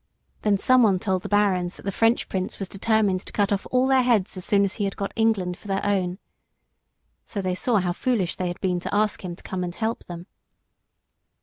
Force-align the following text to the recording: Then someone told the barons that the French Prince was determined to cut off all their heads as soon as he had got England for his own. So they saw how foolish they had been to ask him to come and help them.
Then 0.41 0.57
someone 0.57 0.97
told 0.97 1.21
the 1.21 1.29
barons 1.29 1.75
that 1.77 1.83
the 1.83 1.91
French 1.91 2.27
Prince 2.27 2.57
was 2.57 2.67
determined 2.67 3.19
to 3.23 3.31
cut 3.31 3.51
off 3.51 3.67
all 3.69 3.85
their 3.85 4.01
heads 4.01 4.35
as 4.35 4.43
soon 4.43 4.63
as 4.63 4.73
he 4.81 4.85
had 4.85 4.95
got 4.97 5.13
England 5.15 5.59
for 5.59 5.71
his 5.71 5.79
own. 5.83 6.17
So 7.23 7.39
they 7.39 7.53
saw 7.53 7.75
how 7.77 7.93
foolish 7.93 8.35
they 8.35 8.47
had 8.47 8.59
been 8.61 8.79
to 8.79 8.95
ask 8.95 9.23
him 9.23 9.35
to 9.35 9.43
come 9.43 9.63
and 9.63 9.75
help 9.75 10.05
them. 10.05 10.25